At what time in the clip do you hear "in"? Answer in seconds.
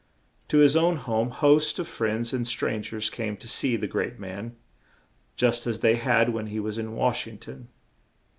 6.79-6.95